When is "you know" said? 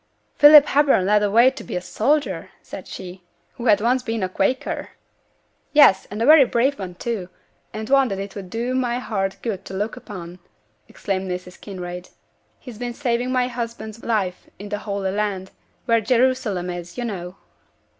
16.97-17.35